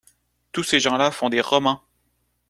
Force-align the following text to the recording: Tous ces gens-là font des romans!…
Tous 0.51 0.63
ces 0.63 0.79
gens-là 0.79 1.11
font 1.11 1.29
des 1.29 1.41
romans!… 1.41 1.83